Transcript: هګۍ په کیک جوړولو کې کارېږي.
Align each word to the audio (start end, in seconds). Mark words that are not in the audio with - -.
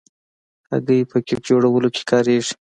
هګۍ 0.71 1.01
په 1.11 1.17
کیک 1.27 1.39
جوړولو 1.47 1.89
کې 1.95 2.03
کارېږي. 2.11 2.53